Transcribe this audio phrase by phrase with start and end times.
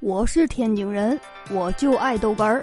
[0.00, 1.20] 我是天津人，
[1.50, 2.62] 我就爱豆干儿。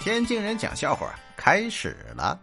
[0.00, 2.38] 天津人讲笑话开始了，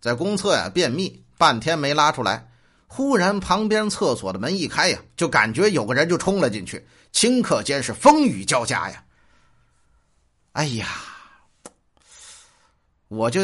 [0.00, 2.48] 在公厕呀便秘，半天没拉出来，
[2.86, 9.04] 忽然旁边厕所的门一开呀，就感觉有个人就冲了进去，顷刻间是风雨交加呀。
[10.52, 10.88] 哎呀，
[13.08, 13.42] 我就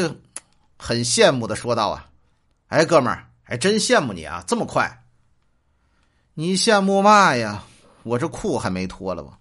[0.79, 2.09] 很羡慕的说道啊，
[2.69, 5.03] 哎哥们儿，还真羡慕你啊，这么快。
[6.33, 7.63] 你羡慕嘛呀？
[8.01, 9.37] 我这裤还没脱了吧？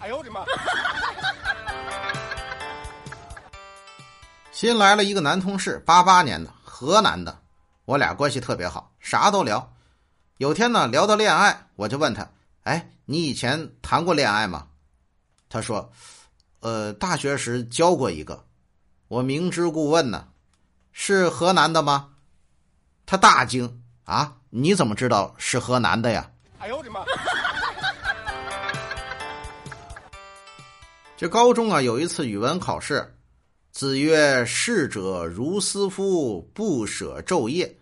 [0.00, 0.44] 哎呦我的妈！
[4.52, 7.36] 新来了一个男同事，八八年的，河南的，
[7.84, 9.72] 我俩关系特别好，啥都聊。
[10.36, 12.28] 有天呢，聊到恋爱，我就问他
[12.62, 14.68] ：“哎，你以前谈过恋爱吗？”
[15.50, 15.90] 他说
[16.60, 18.44] ：“呃，大学时交过一个。”
[19.08, 20.28] 我明知故问呢
[20.92, 22.10] ：“是河南的吗？”
[23.04, 26.30] 他大惊：“啊！”你怎么知道是河南的呀？
[26.58, 27.00] 哎呦我的妈！
[31.18, 33.12] 这高中啊，有一次语文考试，
[33.72, 37.76] 子曰：“逝者如斯夫，不舍昼夜。”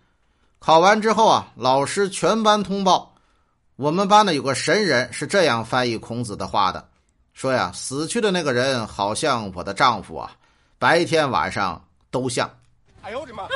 [0.57, 3.13] 考完之后啊，老师全班通报，
[3.75, 6.89] 我们班呢有个神人是这样翻译孔子的话的，
[7.35, 10.31] 说呀：“死去的那个人好像我的丈夫啊，
[10.79, 12.49] 白天晚上都像。”
[13.03, 13.47] 哎呦我的妈！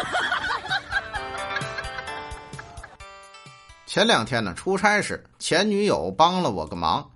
[3.87, 7.09] 前两天呢，出差时前女友帮了我个忙，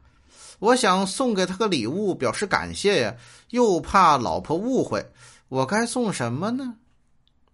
[0.59, 3.16] 我想送给他个礼物表示感谢呀，
[3.50, 5.11] 又怕老婆误会，
[5.50, 6.75] 我该送什么呢？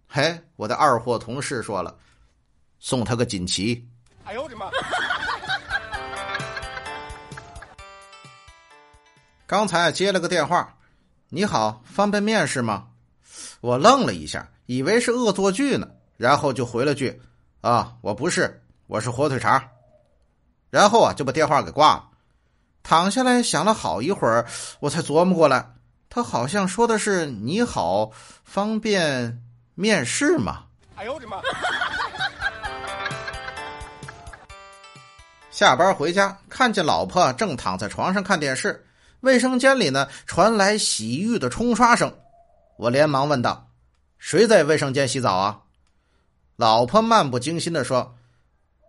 [0.08, 1.96] 嘿，我的二货同事说了，
[2.78, 3.88] 送他个锦旗。
[4.24, 4.70] 哎呦我的妈！
[9.46, 10.76] 刚才接了个电话，
[11.28, 12.88] 你好，方便面是吗？
[13.60, 17.20] 我愣了一下，以为是恶作剧呢，然后就回了句：
[17.60, 18.58] 啊，我不是。
[18.88, 19.62] 我是火腿肠，
[20.68, 22.10] 然后啊就把电话给挂了。
[22.82, 24.46] 躺下来想了好一会儿，
[24.80, 25.74] 我才琢磨过来，
[26.10, 28.10] 他好像说的是“你好，
[28.44, 29.42] 方便
[29.74, 30.64] 面试吗？”
[30.96, 31.40] 哎呦我的妈！
[35.50, 38.84] 下班回家，看见老婆正躺在床上看电视，
[39.20, 42.12] 卫生间里呢传来洗浴的冲刷声，
[42.76, 43.68] 我连忙问道
[44.18, 45.60] ：“谁在卫生间洗澡啊？”
[46.56, 48.16] 老婆漫不经心的说。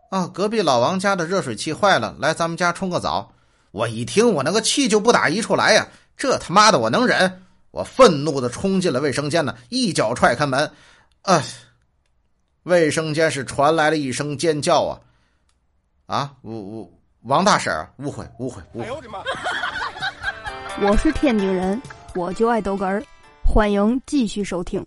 [0.09, 0.27] 啊！
[0.31, 3.33] 隔壁老王家的热水器坏了，来咱们家冲个澡。
[3.73, 5.87] 我一听，我那个气就不打一处来呀！
[6.15, 7.41] 这他妈的我能忍？
[7.71, 10.71] 我愤怒的冲进了卫生间呢，一脚踹开门。
[11.23, 11.43] 啊！
[12.61, 15.01] 卫生间是传来了一声尖叫啊！
[16.05, 16.33] 啊！
[16.43, 16.91] 我我
[17.23, 18.85] 王大婶，误会误会误会！
[18.85, 19.23] 哎呦我的妈！
[20.87, 21.81] 我是天津人，
[22.13, 23.03] 我就爱逗哏儿，
[23.43, 24.85] 欢迎继续收听。